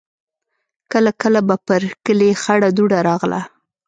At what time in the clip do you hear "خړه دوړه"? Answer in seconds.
2.41-2.99